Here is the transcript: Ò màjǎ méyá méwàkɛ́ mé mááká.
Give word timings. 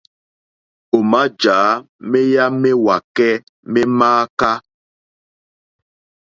Ò 0.97 0.99
màjǎ 1.11 1.57
méyá 2.09 2.45
méwàkɛ́ 2.61 3.33
mé 3.71 3.81
mááká. 3.97 4.51